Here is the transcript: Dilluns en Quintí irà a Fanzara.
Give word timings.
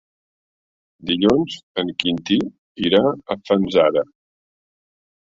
Dilluns 1.09 1.59
en 1.83 1.93
Quintí 2.05 2.39
irà 2.89 3.05
a 3.37 3.41
Fanzara. 3.51 4.09